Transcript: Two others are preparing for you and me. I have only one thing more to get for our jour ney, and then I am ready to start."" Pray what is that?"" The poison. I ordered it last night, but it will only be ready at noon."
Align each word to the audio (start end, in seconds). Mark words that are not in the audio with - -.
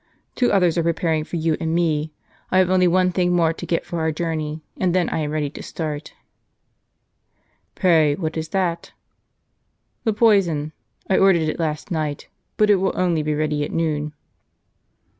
Two 0.33 0.51
others 0.51 0.79
are 0.79 0.83
preparing 0.83 1.23
for 1.23 1.35
you 1.35 1.55
and 1.59 1.75
me. 1.75 2.11
I 2.49 2.57
have 2.57 2.71
only 2.71 2.87
one 2.87 3.11
thing 3.11 3.35
more 3.35 3.53
to 3.53 3.65
get 3.67 3.85
for 3.85 3.99
our 3.99 4.11
jour 4.11 4.33
ney, 4.35 4.63
and 4.75 4.95
then 4.95 5.07
I 5.09 5.19
am 5.19 5.29
ready 5.29 5.51
to 5.51 5.61
start."" 5.61 6.15
Pray 7.75 8.15
what 8.15 8.35
is 8.35 8.49
that?"" 8.49 8.93
The 10.05 10.13
poison. 10.13 10.71
I 11.07 11.19
ordered 11.19 11.43
it 11.49 11.59
last 11.59 11.91
night, 11.91 12.29
but 12.57 12.71
it 12.71 12.77
will 12.77 12.93
only 12.97 13.21
be 13.21 13.35
ready 13.35 13.63
at 13.63 13.71
noon." 13.71 14.13